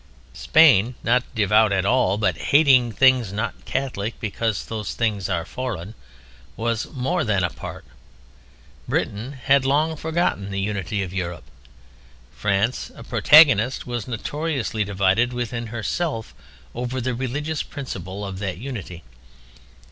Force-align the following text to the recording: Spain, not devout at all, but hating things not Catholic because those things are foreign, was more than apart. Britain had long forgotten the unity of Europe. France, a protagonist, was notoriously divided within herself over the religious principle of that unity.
Spain, 0.33 0.95
not 1.03 1.21
devout 1.35 1.71
at 1.71 1.85
all, 1.85 2.17
but 2.17 2.35
hating 2.55 2.91
things 2.91 3.31
not 3.31 3.53
Catholic 3.65 4.19
because 4.19 4.65
those 4.65 4.95
things 4.95 5.29
are 5.29 5.45
foreign, 5.45 5.93
was 6.57 6.91
more 6.91 7.23
than 7.23 7.43
apart. 7.43 7.85
Britain 8.87 9.33
had 9.33 9.63
long 9.63 9.95
forgotten 9.95 10.49
the 10.49 10.59
unity 10.59 11.03
of 11.03 11.13
Europe. 11.13 11.43
France, 12.31 12.91
a 12.95 13.03
protagonist, 13.03 13.85
was 13.85 14.07
notoriously 14.07 14.83
divided 14.83 15.33
within 15.33 15.67
herself 15.67 16.33
over 16.73 16.99
the 16.99 17.13
religious 17.13 17.61
principle 17.61 18.25
of 18.25 18.39
that 18.39 18.57
unity. 18.57 19.03